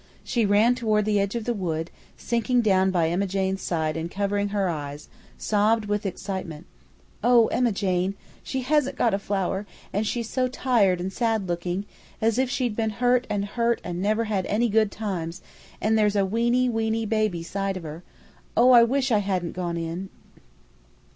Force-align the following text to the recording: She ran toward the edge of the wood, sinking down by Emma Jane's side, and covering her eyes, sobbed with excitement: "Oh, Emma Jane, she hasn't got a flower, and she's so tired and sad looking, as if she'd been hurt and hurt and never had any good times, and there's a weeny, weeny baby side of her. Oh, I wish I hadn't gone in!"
She 0.23 0.47
ran 0.47 0.73
toward 0.73 1.05
the 1.05 1.19
edge 1.19 1.35
of 1.35 1.45
the 1.45 1.53
wood, 1.53 1.91
sinking 2.17 2.61
down 2.61 2.89
by 2.89 3.07
Emma 3.11 3.27
Jane's 3.27 3.61
side, 3.61 3.95
and 3.95 4.09
covering 4.09 4.47
her 4.49 4.67
eyes, 4.67 5.07
sobbed 5.37 5.85
with 5.85 6.07
excitement: 6.07 6.65
"Oh, 7.23 7.45
Emma 7.49 7.71
Jane, 7.71 8.15
she 8.41 8.61
hasn't 8.61 8.97
got 8.97 9.13
a 9.13 9.19
flower, 9.19 9.67
and 9.93 10.07
she's 10.07 10.27
so 10.27 10.47
tired 10.47 10.99
and 10.99 11.13
sad 11.13 11.47
looking, 11.47 11.85
as 12.19 12.39
if 12.39 12.49
she'd 12.49 12.75
been 12.75 12.89
hurt 12.97 13.27
and 13.29 13.45
hurt 13.45 13.79
and 13.83 14.01
never 14.01 14.23
had 14.23 14.47
any 14.47 14.69
good 14.69 14.91
times, 14.91 15.39
and 15.79 15.95
there's 15.95 16.15
a 16.15 16.25
weeny, 16.25 16.67
weeny 16.67 17.05
baby 17.05 17.43
side 17.43 17.77
of 17.77 17.83
her. 17.83 18.01
Oh, 18.57 18.71
I 18.71 18.81
wish 18.81 19.11
I 19.11 19.19
hadn't 19.19 19.51
gone 19.51 19.77
in!" 19.77 20.09